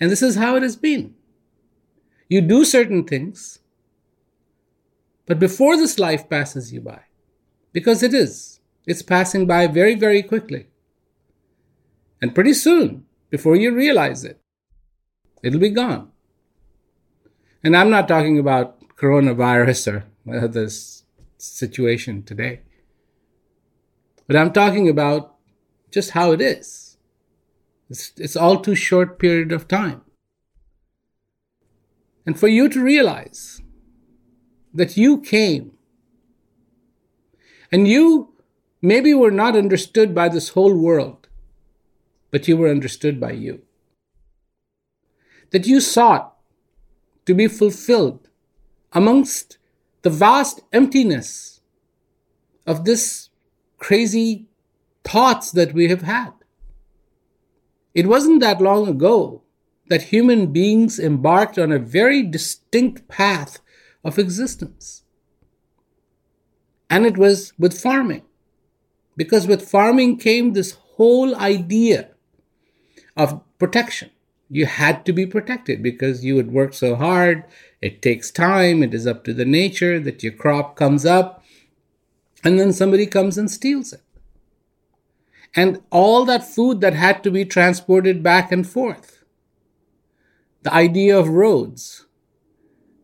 And 0.00 0.10
this 0.10 0.22
is 0.22 0.36
how 0.36 0.56
it 0.56 0.62
has 0.62 0.76
been. 0.76 1.14
You 2.28 2.40
do 2.40 2.64
certain 2.64 3.04
things, 3.04 3.58
but 5.26 5.38
before 5.38 5.76
this 5.76 5.98
life 5.98 6.28
passes 6.28 6.72
you 6.72 6.80
by, 6.80 7.02
because 7.72 8.02
it 8.02 8.14
is, 8.14 8.60
it's 8.86 9.02
passing 9.02 9.46
by 9.46 9.66
very, 9.66 9.94
very 9.94 10.22
quickly. 10.22 10.68
And 12.22 12.34
pretty 12.34 12.54
soon, 12.54 13.06
before 13.30 13.56
you 13.56 13.74
realize 13.74 14.24
it, 14.24 14.40
it'll 15.42 15.60
be 15.60 15.70
gone. 15.70 16.10
And 17.62 17.76
I'm 17.76 17.90
not 17.90 18.08
talking 18.08 18.38
about 18.38 18.80
coronavirus 18.96 20.02
or 20.26 20.48
this 20.48 21.04
situation 21.36 22.22
today, 22.22 22.60
but 24.26 24.36
I'm 24.36 24.52
talking 24.52 24.88
about 24.88 25.36
just 25.90 26.10
how 26.10 26.32
it 26.32 26.40
is. 26.40 26.89
It's, 27.90 28.12
it's 28.16 28.36
all 28.36 28.60
too 28.60 28.76
short 28.76 29.18
period 29.18 29.50
of 29.50 29.66
time. 29.66 30.02
And 32.24 32.38
for 32.38 32.46
you 32.46 32.68
to 32.68 32.80
realize 32.82 33.60
that 34.72 34.96
you 34.96 35.20
came 35.20 35.72
and 37.72 37.88
you 37.88 38.32
maybe 38.80 39.12
were 39.12 39.32
not 39.32 39.56
understood 39.56 40.14
by 40.14 40.28
this 40.28 40.50
whole 40.50 40.76
world, 40.76 41.28
but 42.30 42.46
you 42.46 42.56
were 42.56 42.70
understood 42.70 43.18
by 43.18 43.32
you. 43.32 43.62
That 45.50 45.66
you 45.66 45.80
sought 45.80 46.36
to 47.26 47.34
be 47.34 47.48
fulfilled 47.48 48.28
amongst 48.92 49.58
the 50.02 50.10
vast 50.10 50.60
emptiness 50.72 51.60
of 52.66 52.84
this 52.84 53.30
crazy 53.78 54.46
thoughts 55.04 55.50
that 55.50 55.72
we 55.72 55.88
have 55.88 56.02
had. 56.02 56.32
It 57.94 58.06
wasn't 58.06 58.40
that 58.40 58.60
long 58.60 58.88
ago 58.88 59.42
that 59.88 60.02
human 60.02 60.52
beings 60.52 60.98
embarked 60.98 61.58
on 61.58 61.72
a 61.72 61.78
very 61.78 62.22
distinct 62.22 63.08
path 63.08 63.58
of 64.04 64.18
existence. 64.18 65.02
And 66.88 67.04
it 67.06 67.18
was 67.18 67.52
with 67.58 67.78
farming. 67.78 68.22
Because 69.16 69.46
with 69.46 69.68
farming 69.68 70.18
came 70.18 70.52
this 70.52 70.72
whole 70.94 71.34
idea 71.36 72.10
of 73.16 73.42
protection. 73.58 74.10
You 74.48 74.66
had 74.66 75.04
to 75.06 75.12
be 75.12 75.26
protected 75.26 75.82
because 75.82 76.24
you 76.24 76.34
would 76.36 76.52
work 76.52 76.74
so 76.74 76.96
hard. 76.96 77.44
It 77.80 78.02
takes 78.02 78.30
time. 78.30 78.82
It 78.82 78.94
is 78.94 79.06
up 79.06 79.24
to 79.24 79.34
the 79.34 79.44
nature 79.44 80.00
that 80.00 80.22
your 80.22 80.32
crop 80.32 80.76
comes 80.76 81.04
up 81.04 81.44
and 82.42 82.58
then 82.58 82.72
somebody 82.72 83.06
comes 83.06 83.36
and 83.38 83.50
steals 83.50 83.92
it. 83.92 84.02
And 85.56 85.82
all 85.90 86.24
that 86.26 86.44
food 86.44 86.80
that 86.80 86.94
had 86.94 87.24
to 87.24 87.30
be 87.30 87.44
transported 87.44 88.22
back 88.22 88.52
and 88.52 88.66
forth. 88.66 89.24
The 90.62 90.72
idea 90.72 91.18
of 91.18 91.28
roads, 91.28 92.06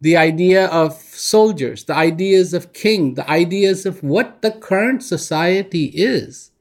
the 0.01 0.17
idea 0.17 0.67
of 0.67 0.93
soldiers, 0.93 1.85
the 1.85 1.95
ideas 1.95 2.55
of 2.55 2.73
king, 2.73 3.15
the 3.15 3.29
ideas 3.29 3.87
of 3.87 4.03
what 4.03 4.43
the 4.43 4.53
current 4.53 5.03
society 5.03 5.87
is, 5.87 6.53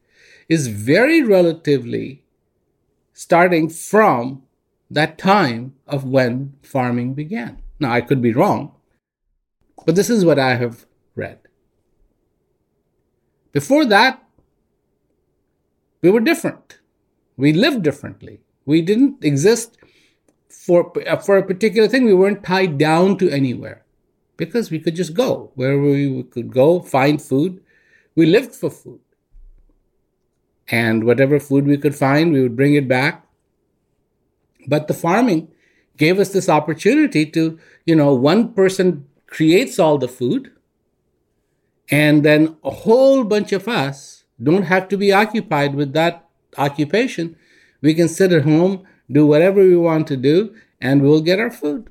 is 0.47 0.67
very 0.67 1.21
relatively 1.21 2.23
starting 3.13 3.69
from 3.69 4.43
that 4.89 5.17
time 5.17 5.73
of 5.87 6.03
when 6.03 6.53
farming 6.61 7.13
began. 7.13 7.61
Now, 7.79 7.91
I 7.91 8.01
could 8.01 8.21
be 8.21 8.33
wrong, 8.33 8.73
but 9.85 9.95
this 9.95 10.09
is 10.09 10.23
what 10.23 10.39
I 10.39 10.55
have 10.55 10.85
read. 11.15 11.39
Before 13.51 13.85
that, 13.85 14.24
we 16.05 16.11
were 16.11 16.19
different. 16.19 16.77
We 17.35 17.51
lived 17.51 17.81
differently. 17.81 18.41
We 18.65 18.83
didn't 18.83 19.25
exist 19.25 19.75
for, 20.49 20.93
uh, 21.07 21.17
for 21.17 21.37
a 21.37 21.43
particular 21.43 21.87
thing. 21.87 22.05
We 22.05 22.13
weren't 22.13 22.43
tied 22.43 22.77
down 22.77 23.17
to 23.17 23.29
anywhere 23.31 23.83
because 24.37 24.69
we 24.69 24.79
could 24.79 24.95
just 24.95 25.15
go 25.15 25.51
wherever 25.55 25.81
we 25.81 26.21
could 26.21 26.51
go, 26.53 26.79
find 26.79 27.19
food. 27.19 27.59
We 28.13 28.27
lived 28.27 28.53
for 28.53 28.69
food. 28.69 28.99
And 30.67 31.05
whatever 31.05 31.39
food 31.39 31.65
we 31.65 31.77
could 31.77 31.95
find, 31.95 32.31
we 32.31 32.43
would 32.43 32.55
bring 32.55 32.75
it 32.75 32.87
back. 32.87 33.25
But 34.67 34.87
the 34.87 34.93
farming 34.93 35.47
gave 35.97 36.19
us 36.19 36.29
this 36.29 36.49
opportunity 36.49 37.25
to, 37.31 37.57
you 37.87 37.95
know, 37.95 38.13
one 38.13 38.53
person 38.53 39.07
creates 39.25 39.79
all 39.79 39.97
the 39.97 40.07
food 40.07 40.51
and 41.89 42.23
then 42.23 42.57
a 42.63 42.69
whole 42.69 43.23
bunch 43.23 43.51
of 43.51 43.67
us 43.67 44.14
don't 44.41 44.63
have 44.63 44.87
to 44.89 44.97
be 44.97 45.11
occupied 45.11 45.75
with 45.75 45.93
that 45.93 46.27
occupation. 46.57 47.35
We 47.81 47.93
can 47.93 48.07
sit 48.07 48.31
at 48.31 48.43
home, 48.43 48.83
do 49.11 49.25
whatever 49.25 49.61
we 49.61 49.77
want 49.77 50.07
to 50.07 50.17
do, 50.17 50.55
and 50.81 51.01
we'll 51.01 51.21
get 51.21 51.39
our 51.39 51.51
food. 51.51 51.89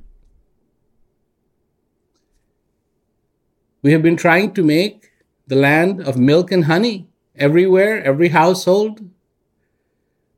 We 3.82 3.92
have 3.92 4.02
been 4.02 4.16
trying 4.16 4.54
to 4.54 4.62
make 4.62 5.10
the 5.46 5.56
land 5.56 6.00
of 6.00 6.16
milk 6.16 6.50
and 6.50 6.64
honey 6.64 7.08
everywhere, 7.36 8.02
every 8.02 8.28
household. 8.28 9.00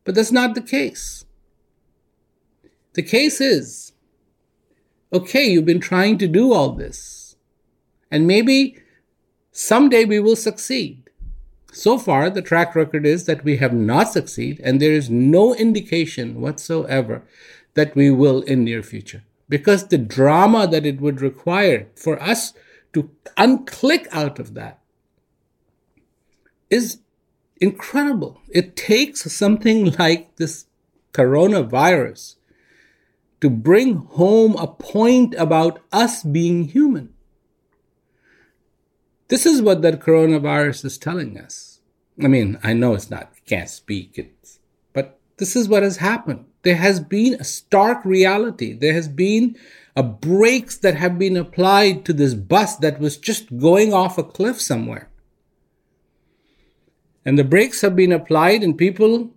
But 0.04 0.14
that's 0.14 0.32
not 0.32 0.54
the 0.54 0.62
case. 0.62 1.25
The 2.94 3.02
case 3.02 3.40
is 3.40 3.92
okay, 5.12 5.46
you've 5.46 5.64
been 5.64 5.80
trying 5.80 6.18
to 6.18 6.26
do 6.26 6.52
all 6.52 6.72
this, 6.72 7.36
and 8.10 8.26
maybe 8.26 8.82
Someday 9.58 10.04
we 10.04 10.20
will 10.20 10.36
succeed. 10.36 11.05
So 11.76 11.99
far, 11.99 12.30
the 12.30 12.40
track 12.40 12.75
record 12.75 13.04
is 13.04 13.26
that 13.26 13.45
we 13.45 13.59
have 13.59 13.75
not 13.75 14.11
succeeded, 14.11 14.64
and 14.64 14.80
there 14.80 14.95
is 14.95 15.11
no 15.11 15.54
indication 15.54 16.40
whatsoever 16.40 17.23
that 17.75 17.95
we 17.95 18.11
will 18.11 18.40
in 18.40 18.64
near 18.64 18.83
future. 18.83 19.24
Because 19.46 19.88
the 19.88 19.98
drama 19.98 20.66
that 20.68 20.87
it 20.87 21.03
would 21.03 21.20
require 21.20 21.88
for 21.94 22.20
us 22.22 22.55
to 22.94 23.11
unclick 23.37 24.07
out 24.11 24.38
of 24.38 24.55
that 24.55 24.81
is 26.70 27.00
incredible. 27.61 28.40
It 28.48 28.74
takes 28.74 29.31
something 29.31 29.92
like 29.98 30.37
this 30.37 30.64
coronavirus 31.12 32.37
to 33.42 33.50
bring 33.50 33.96
home 33.96 34.57
a 34.57 34.66
point 34.66 35.35
about 35.35 35.81
us 35.92 36.22
being 36.22 36.68
human. 36.68 37.12
This 39.29 39.44
is 39.44 39.61
what 39.61 39.83
that 39.83 40.00
coronavirus 40.00 40.85
is 40.85 40.98
telling 40.98 41.38
us. 41.38 41.75
I 42.22 42.29
mean, 42.29 42.59
I 42.62 42.72
know 42.72 42.94
it's 42.94 43.11
not, 43.11 43.33
can't 43.46 43.68
speak, 43.68 44.12
it's, 44.16 44.59
but 44.92 45.18
this 45.37 45.55
is 45.55 45.68
what 45.68 45.83
has 45.83 45.98
happened. 45.98 46.46
There 46.62 46.76
has 46.76 46.98
been 46.98 47.35
a 47.35 47.44
stark 47.44 48.05
reality. 48.05 48.72
There 48.72 48.94
has 48.94 49.07
been 49.07 49.57
a 49.94 50.02
brakes 50.02 50.76
that 50.79 50.96
have 50.96 51.18
been 51.18 51.37
applied 51.37 52.05
to 52.07 52.12
this 52.12 52.35
bus 52.35 52.76
that 52.76 52.98
was 52.98 53.16
just 53.16 53.57
going 53.59 53.92
off 53.92 54.18
a 54.18 54.24
cliff 54.24 54.61
somewhere. 54.61 55.09
And 57.24 57.38
the 57.38 57.44
brakes 57.44 57.81
have 57.81 57.96
been 57.96 58.12
applied, 58.12 58.62
and 58.62 58.79
people 58.79 59.31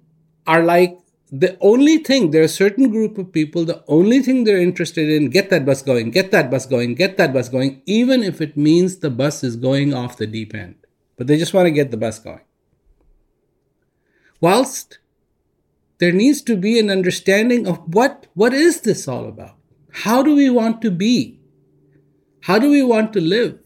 are 0.47 0.63
like, 0.63 0.97
the 1.31 1.57
only 1.61 1.99
thing, 1.99 2.31
there 2.31 2.41
are 2.41 2.45
a 2.45 2.49
certain 2.49 2.89
group 2.89 3.17
of 3.17 3.31
people, 3.31 3.63
the 3.63 3.83
only 3.87 4.21
thing 4.21 4.43
they're 4.43 4.57
interested 4.57 5.09
in, 5.09 5.29
get 5.29 5.49
that 5.51 5.65
bus 5.65 5.81
going, 5.81 6.09
get 6.11 6.31
that 6.31 6.49
bus 6.49 6.65
going, 6.65 6.95
get 6.95 7.17
that 7.17 7.33
bus 7.33 7.49
going, 7.49 7.81
even 7.85 8.23
if 8.23 8.41
it 8.41 8.57
means 8.57 8.97
the 8.97 9.11
bus 9.11 9.43
is 9.43 9.55
going 9.55 9.93
off 9.93 10.17
the 10.17 10.25
deep 10.25 10.55
end. 10.55 10.75
But 11.17 11.27
they 11.27 11.37
just 11.37 11.53
want 11.53 11.67
to 11.67 11.71
get 11.71 11.91
the 11.91 11.97
bus 11.97 12.17
going. 12.17 12.41
Whilst 14.41 14.99
there 15.99 16.11
needs 16.11 16.41
to 16.43 16.55
be 16.55 16.79
an 16.79 16.89
understanding 16.89 17.67
of 17.67 17.93
what, 17.93 18.27
what 18.33 18.53
is 18.53 18.81
this 18.81 19.07
all 19.07 19.27
about? 19.27 19.55
How 19.91 20.23
do 20.23 20.35
we 20.35 20.49
want 20.49 20.81
to 20.81 20.91
be? 20.91 21.39
How 22.41 22.57
do 22.57 22.69
we 22.69 22.83
want 22.83 23.11
to 23.13 23.21
live? 23.21 23.59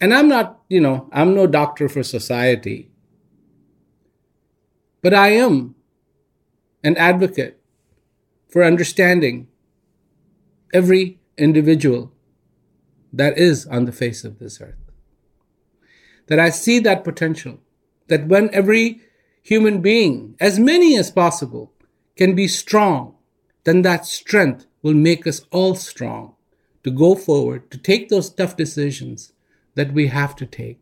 And 0.00 0.12
I'm 0.12 0.28
not, 0.28 0.60
you 0.68 0.80
know, 0.80 1.08
I'm 1.12 1.34
no 1.34 1.46
doctor 1.46 1.88
for 1.88 2.02
society, 2.02 2.90
but 5.02 5.14
I 5.14 5.28
am 5.28 5.74
an 6.82 6.96
advocate 6.96 7.60
for 8.48 8.62
understanding 8.62 9.48
every 10.72 11.20
individual 11.36 12.12
that 13.12 13.38
is 13.38 13.66
on 13.66 13.84
the 13.84 13.92
face 13.92 14.24
of 14.24 14.38
this 14.38 14.60
earth. 14.60 14.76
That 16.26 16.38
I 16.38 16.50
see 16.50 16.78
that 16.80 17.04
potential, 17.04 17.60
that 18.08 18.26
when 18.26 18.52
every 18.54 19.00
human 19.42 19.80
being, 19.80 20.36
as 20.40 20.58
many 20.58 20.96
as 20.96 21.10
possible, 21.10 21.72
can 22.16 22.34
be 22.34 22.48
strong, 22.48 23.14
then 23.64 23.82
that 23.82 24.06
strength 24.06 24.66
will 24.82 24.94
make 24.94 25.26
us 25.26 25.42
all 25.50 25.74
strong 25.74 26.34
to 26.82 26.90
go 26.90 27.14
forward, 27.14 27.70
to 27.70 27.78
take 27.78 28.08
those 28.08 28.30
tough 28.30 28.56
decisions 28.56 29.32
that 29.74 29.92
we 29.92 30.08
have 30.08 30.36
to 30.36 30.46
take. 30.46 30.80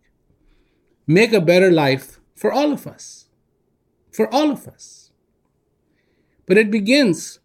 Make 1.06 1.32
a 1.32 1.40
better 1.40 1.70
life 1.70 2.20
for 2.34 2.52
all 2.52 2.72
of 2.72 2.86
us. 2.86 3.26
For 4.12 4.32
all 4.32 4.50
of 4.50 4.68
us. 4.68 5.10
But 6.46 6.58
it 6.58 6.70
begins 6.70 7.38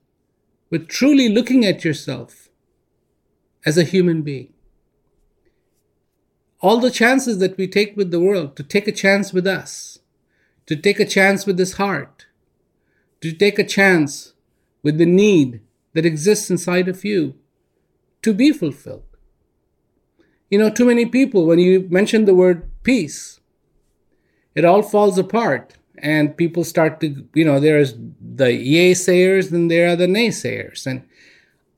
with 0.69 0.87
truly 0.87 1.29
looking 1.29 1.65
at 1.65 1.85
yourself 1.85 2.49
as 3.65 3.77
a 3.77 3.83
human 3.83 4.21
being. 4.21 4.53
All 6.61 6.79
the 6.79 6.91
chances 6.91 7.39
that 7.39 7.57
we 7.57 7.67
take 7.67 7.95
with 7.95 8.11
the 8.11 8.19
world, 8.19 8.55
to 8.55 8.63
take 8.63 8.87
a 8.87 8.91
chance 8.91 9.31
with 9.31 9.45
us, 9.45 9.99
to 10.65 10.75
take 10.75 10.99
a 10.99 11.05
chance 11.05 11.45
with 11.45 11.57
this 11.57 11.73
heart, 11.73 12.25
to 13.21 13.31
take 13.31 13.59
a 13.59 13.63
chance 13.63 14.33
with 14.83 14.97
the 14.97 15.05
need 15.05 15.61
that 15.93 16.05
exists 16.05 16.49
inside 16.49 16.87
of 16.87 17.05
you 17.05 17.35
to 18.21 18.33
be 18.33 18.51
fulfilled. 18.51 19.03
You 20.49 20.59
know, 20.59 20.69
too 20.69 20.85
many 20.85 21.05
people, 21.05 21.45
when 21.45 21.59
you 21.59 21.87
mention 21.89 22.25
the 22.25 22.35
word 22.35 22.69
peace, 22.83 23.39
it 24.55 24.65
all 24.65 24.81
falls 24.81 25.17
apart 25.17 25.75
and 25.97 26.37
people 26.37 26.63
start 26.63 26.99
to 26.99 27.27
you 27.33 27.43
know 27.43 27.59
there's 27.59 27.93
the 28.21 28.53
yay 28.53 28.93
sayers 28.93 29.51
and 29.51 29.69
there 29.69 29.89
are 29.89 29.95
the 29.95 30.07
naysayers 30.07 30.85
and 30.85 31.03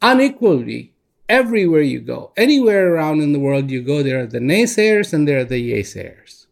unequally 0.02 0.94
everywhere 1.30 1.82
you 1.82 2.00
go 2.00 2.34
anywhere 2.36 2.94
around 2.94 3.22
in 3.22 3.32
the 3.32 3.40
world 3.40 3.70
you 3.70 3.82
go 3.82 4.02
there 4.04 4.20
are 4.22 4.26
the 4.26 4.40
naysayers 4.40 5.14
and 5.14 5.28
there 5.28 5.40
are 5.40 5.46
the 5.46 5.60
yay 5.60 5.84
sayers 5.84 6.48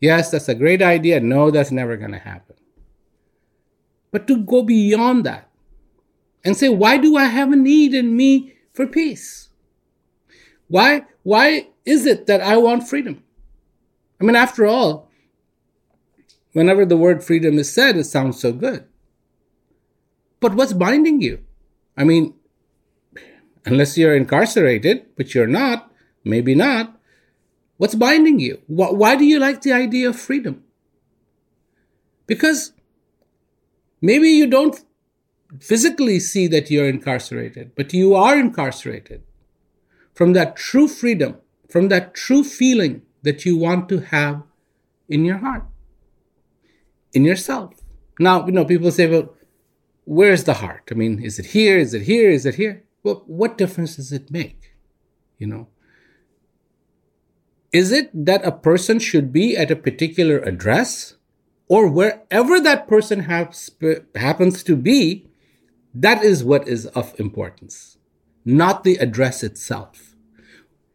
yes 0.00 0.30
that's 0.30 0.48
a 0.48 0.54
great 0.54 0.82
idea. 0.82 1.20
No 1.20 1.50
that's 1.50 1.70
never 1.70 1.96
going 1.96 2.12
to 2.12 2.18
happen. 2.18 2.56
But 4.10 4.26
to 4.28 4.38
go 4.38 4.62
beyond 4.62 5.24
that 5.24 5.48
and 6.44 6.56
say 6.56 6.68
why 6.68 6.96
do 6.96 7.16
i 7.16 7.24
have 7.24 7.52
a 7.52 7.56
need 7.56 7.94
in 7.94 8.16
me 8.16 8.54
for 8.72 8.86
peace? 8.86 9.50
Why 10.68 11.04
why 11.22 11.68
is 11.84 12.06
it 12.06 12.26
that 12.26 12.40
i 12.40 12.56
want 12.56 12.88
freedom? 12.88 13.22
I 14.20 14.24
mean 14.24 14.36
after 14.36 14.66
all 14.66 15.06
Whenever 16.56 16.86
the 16.86 16.96
word 16.96 17.22
freedom 17.22 17.58
is 17.58 17.70
said, 17.70 17.98
it 17.98 18.04
sounds 18.04 18.40
so 18.40 18.50
good. 18.50 18.86
But 20.40 20.54
what's 20.54 20.72
binding 20.72 21.20
you? 21.20 21.44
I 21.98 22.04
mean, 22.04 22.32
unless 23.66 23.98
you're 23.98 24.16
incarcerated, 24.16 25.06
but 25.16 25.34
you're 25.34 25.46
not, 25.46 25.90
maybe 26.24 26.54
not, 26.54 26.98
what's 27.76 27.94
binding 27.94 28.38
you? 28.38 28.62
Why 28.66 29.16
do 29.16 29.24
you 29.24 29.38
like 29.38 29.62
the 29.62 29.72
idea 29.72 30.08
of 30.08 30.16
freedom? 30.18 30.62
Because 32.26 32.72
maybe 34.00 34.28
you 34.28 34.46
don't 34.46 34.82
physically 35.60 36.18
see 36.20 36.46
that 36.48 36.70
you're 36.70 36.88
incarcerated, 36.88 37.72
but 37.74 37.92
you 37.92 38.14
are 38.14 38.38
incarcerated 38.38 39.22
from 40.14 40.32
that 40.32 40.56
true 40.56 40.88
freedom, 40.88 41.36
from 41.68 41.88
that 41.88 42.14
true 42.14 42.42
feeling 42.42 43.02
that 43.22 43.44
you 43.44 43.56
want 43.56 43.88
to 43.88 44.00
have 44.00 44.42
in 45.08 45.24
your 45.24 45.38
heart, 45.38 45.64
in 47.12 47.24
yourself. 47.24 47.74
Now, 48.18 48.46
you 48.46 48.52
know, 48.52 48.64
people 48.64 48.90
say, 48.90 49.08
well, 49.08 49.34
where's 50.04 50.44
the 50.44 50.54
heart? 50.54 50.88
I 50.90 50.94
mean, 50.94 51.22
is 51.22 51.38
it 51.38 51.46
here? 51.46 51.78
Is 51.78 51.94
it 51.94 52.02
here? 52.02 52.30
Is 52.30 52.46
it 52.46 52.54
here? 52.54 52.82
Well, 53.06 53.22
what 53.28 53.56
difference 53.56 53.94
does 53.94 54.10
it 54.10 54.32
make? 54.32 54.74
You 55.38 55.46
know, 55.46 55.68
is 57.70 57.92
it 57.92 58.10
that 58.12 58.44
a 58.44 58.50
person 58.50 58.98
should 58.98 59.32
be 59.32 59.56
at 59.56 59.70
a 59.70 59.76
particular 59.76 60.40
address 60.40 61.14
or 61.68 61.86
wherever 61.86 62.58
that 62.58 62.88
person 62.88 63.20
has, 63.20 63.70
happens 64.16 64.64
to 64.64 64.74
be? 64.74 65.30
That 65.94 66.24
is 66.24 66.42
what 66.42 66.66
is 66.66 66.86
of 66.86 67.14
importance, 67.20 67.96
not 68.44 68.82
the 68.82 68.96
address 68.96 69.44
itself. 69.44 70.16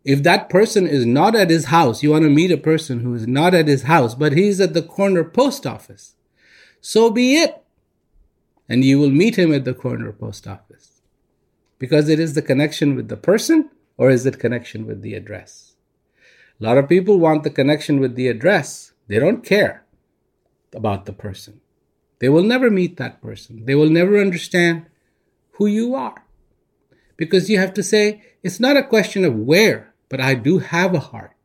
If 0.04 0.22
that 0.24 0.50
person 0.50 0.88
is 0.88 1.06
not 1.06 1.34
at 1.34 1.50
his 1.50 1.68
house, 1.68 2.04
you 2.04 2.12
want 2.12 2.26
to 2.26 2.30
meet 2.30 2.52
a 2.52 2.58
person 2.58 3.00
who 3.00 3.14
is 3.14 3.26
not 3.26 3.54
at 3.54 3.70
his 3.70 3.84
house, 3.84 4.16
but 4.16 4.34
he's 4.34 4.60
at 4.60 4.74
the 4.74 4.84
corner 4.84 5.24
post 5.24 5.66
office, 5.66 6.16
so 6.82 7.10
be 7.10 7.38
it. 7.38 7.64
And 8.68 8.84
you 8.84 9.00
will 9.00 9.12
meet 9.12 9.38
him 9.38 9.54
at 9.54 9.64
the 9.64 9.74
corner 9.74 10.12
post 10.12 10.46
office. 10.46 11.01
Because 11.82 12.10
it 12.10 12.20
is 12.20 12.36
the 12.36 12.44
connection 12.44 12.96
with 12.96 13.10
the 13.10 13.18
person 13.18 13.72
or 13.98 14.12
is 14.12 14.28
it 14.28 14.38
connection 14.38 14.86
with 14.86 15.02
the 15.02 15.16
address? 15.16 15.74
A 16.60 16.64
lot 16.64 16.78
of 16.78 16.88
people 16.88 17.18
want 17.18 17.42
the 17.42 17.50
connection 17.50 18.00
with 18.00 18.14
the 18.14 18.28
address. 18.28 18.92
They 19.08 19.18
don't 19.18 19.44
care 19.44 19.84
about 20.76 21.08
the 21.08 21.12
person. 21.12 21.60
They 22.20 22.30
will 22.30 22.44
never 22.44 22.70
meet 22.70 22.98
that 22.98 23.20
person. 23.20 23.66
They 23.66 23.74
will 23.74 23.90
never 23.90 24.22
understand 24.22 24.86
who 25.54 25.66
you 25.66 25.96
are. 25.96 26.24
Because 27.18 27.50
you 27.50 27.58
have 27.58 27.74
to 27.74 27.82
say, 27.82 28.22
it's 28.44 28.60
not 28.60 28.78
a 28.78 28.84
question 28.84 29.26
of 29.26 29.34
where, 29.34 29.92
but 30.08 30.22
I 30.22 30.36
do 30.36 30.60
have 30.60 30.94
a 30.94 31.00
heart. 31.00 31.36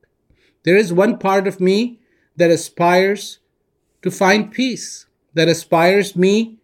There 0.65 0.77
is 0.77 0.93
one 0.93 1.17
part 1.17 1.49
of 1.49 1.61
me 1.61 2.01
that 2.37 2.51
aspires 2.51 3.39
to 4.03 4.11
find 4.11 4.53
peace, 4.53 5.07
that 5.33 5.49
aspires 5.49 6.15
me 6.15 6.59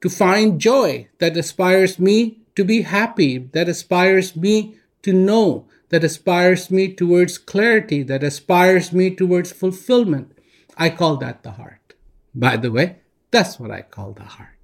to 0.00 0.10
find 0.10 0.60
joy, 0.60 1.06
that 1.20 1.36
aspires 1.36 2.00
me 2.00 2.39
to 2.60 2.64
be 2.64 2.82
happy, 2.82 3.38
that 3.38 3.70
aspires 3.70 4.36
me 4.36 4.74
to 5.00 5.14
know, 5.14 5.66
that 5.88 6.04
aspires 6.04 6.70
me 6.70 6.92
towards 6.92 7.38
clarity, 7.38 8.02
that 8.02 8.22
aspires 8.22 8.92
me 8.92 9.08
towards 9.16 9.50
fulfillment. 9.50 10.36
I 10.76 10.90
call 10.90 11.16
that 11.16 11.42
the 11.42 11.52
heart. 11.52 11.94
By 12.34 12.58
the 12.58 12.70
way, 12.70 12.98
that's 13.30 13.58
what 13.58 13.70
I 13.70 13.80
call 13.80 14.12
the 14.12 14.24
heart. 14.24 14.58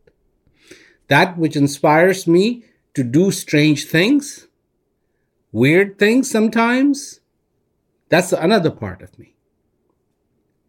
That 1.09 1.39
which 1.39 1.57
inspires 1.57 2.27
me 2.27 2.65
to 2.93 3.03
do 3.03 3.31
strange 3.31 3.87
things, 3.87 4.47
weird 5.51 5.99
things 5.99 6.31
sometimes, 6.31 7.21
that's 8.11 8.33
another 8.33 8.71
part 8.71 9.01
of 9.01 9.19
me. 9.19 9.37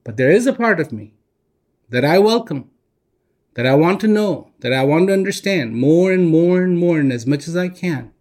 But 0.06 0.16
there 0.16 0.32
is 0.32 0.48
a 0.48 0.54
part 0.54 0.80
of 0.80 0.94
me 0.94 1.14
that 1.90 2.06
I 2.06 2.20
welcome, 2.20 2.70
that 3.56 3.66
I 3.66 3.76
want 3.76 4.00
to 4.00 4.08
know, 4.08 4.47
that 4.60 4.74
I 4.74 4.84
want 4.84 5.08
to 5.08 5.14
understand 5.14 5.76
more 5.76 6.12
and 6.12 6.28
more 6.28 6.64
and 6.64 6.78
more 6.78 7.00
and 7.00 7.12
as 7.12 7.28
much 7.28 7.48
as 7.48 7.56
I 7.56 7.70
can. 7.70 8.12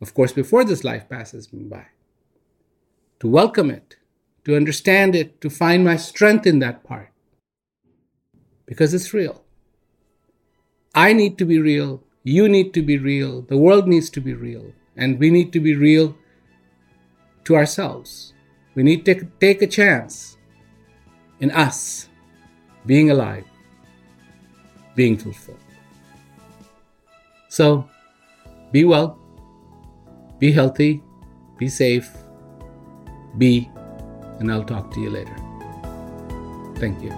Of 0.00 0.14
course, 0.14 0.32
before 0.32 0.64
this 0.64 0.84
life 0.84 1.08
passes 1.08 1.52
me 1.52 1.64
by. 1.64 1.86
To 3.20 3.28
welcome 3.28 3.70
it, 3.70 3.96
to 4.44 4.56
understand 4.56 5.16
it, 5.16 5.40
to 5.40 5.50
find 5.50 5.84
my 5.84 5.96
strength 5.96 6.46
in 6.46 6.60
that 6.60 6.84
part. 6.84 7.10
Because 8.66 8.94
it's 8.94 9.14
real. 9.14 9.44
I 10.94 11.12
need 11.12 11.38
to 11.38 11.44
be 11.44 11.58
real. 11.58 12.02
You 12.22 12.48
need 12.48 12.74
to 12.74 12.82
be 12.82 12.98
real. 12.98 13.42
The 13.42 13.56
world 13.56 13.88
needs 13.88 14.10
to 14.10 14.20
be 14.20 14.34
real. 14.34 14.72
And 14.96 15.18
we 15.18 15.30
need 15.30 15.52
to 15.52 15.60
be 15.60 15.74
real 15.74 16.16
to 17.44 17.56
ourselves. 17.56 18.34
We 18.74 18.82
need 18.82 19.04
to 19.06 19.26
take 19.40 19.62
a 19.62 19.66
chance 19.66 20.36
in 21.40 21.50
us 21.50 22.08
being 22.86 23.10
alive, 23.10 23.44
being 24.98 25.16
fulfilled. 25.16 25.62
So, 27.48 27.88
be 28.72 28.84
well, 28.84 29.16
be 30.40 30.50
healthy, 30.50 31.04
be 31.56 31.68
safe, 31.68 32.10
be, 33.38 33.70
and 34.40 34.50
I'll 34.50 34.64
talk 34.64 34.90
to 34.94 35.00
you 35.00 35.10
later. 35.10 35.36
Thank 36.78 37.00
you. 37.00 37.10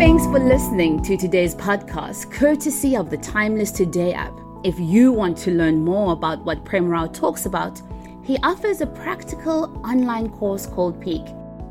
Thanks 0.00 0.24
for 0.24 0.40
listening 0.40 1.04
to 1.04 1.16
today's 1.16 1.54
podcast, 1.54 2.32
courtesy 2.32 2.96
of 2.96 3.08
the 3.08 3.18
Timeless 3.18 3.70
Today 3.70 4.12
app. 4.12 4.34
If 4.64 4.74
you 4.80 5.12
want 5.12 5.38
to 5.38 5.52
learn 5.52 5.84
more 5.84 6.12
about 6.14 6.44
what 6.44 6.64
Prem 6.64 6.88
Rawat 6.88 7.14
talks 7.14 7.46
about, 7.46 7.80
he 8.24 8.38
offers 8.42 8.80
a 8.80 8.86
practical 8.86 9.64
online 9.86 10.30
course 10.30 10.66
called 10.66 11.00
Peak 11.00 11.24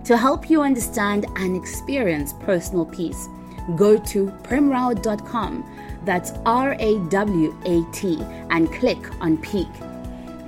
to 0.05 0.15
help 0.15 0.49
you 0.49 0.61
understand 0.61 1.25
and 1.35 1.57
experience 1.57 2.31
personal 2.39 2.85
peace. 2.85 3.27
Go 3.75 3.97
to 3.97 4.27
premrawat.com 4.43 5.65
that's 6.05 6.31
R 6.45 6.75
A 6.79 6.99
W 7.09 7.55
A 7.65 7.83
T, 7.91 8.19
and 8.49 8.71
click 8.73 9.09
on 9.21 9.37
Peak. 9.37 9.67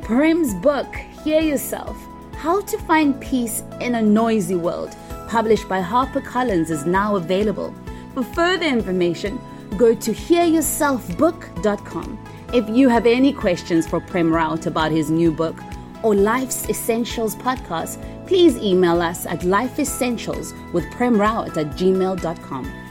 Prem's 0.01 0.55
book, 0.55 0.93
Hear 1.23 1.41
Yourself 1.41 1.95
How 2.35 2.61
to 2.61 2.77
Find 2.79 3.19
Peace 3.21 3.63
in 3.79 3.95
a 3.95 4.01
Noisy 4.01 4.55
World, 4.55 4.95
published 5.27 5.69
by 5.69 5.81
HarperCollins, 5.81 6.69
is 6.69 6.85
now 6.85 7.15
available. 7.15 7.73
For 8.13 8.23
further 8.23 8.65
information, 8.65 9.39
go 9.77 9.93
to 9.93 10.11
hearyourselfbook.com. 10.11 12.19
If 12.53 12.69
you 12.69 12.89
have 12.89 13.05
any 13.05 13.31
questions 13.31 13.87
for 13.87 14.01
Prem 14.01 14.31
Rawat 14.31 14.65
about 14.65 14.91
his 14.91 15.09
new 15.09 15.31
book 15.31 15.55
or 16.03 16.15
Life's 16.15 16.67
Essentials 16.67 17.35
podcast, 17.35 17.97
please 18.27 18.57
email 18.57 19.01
us 19.01 19.25
at 19.25 19.41
lifeessentials 19.41 20.51
with 20.73 20.83
premrawat 20.85 21.55
at 21.55 21.77
gmail.com. 21.77 22.90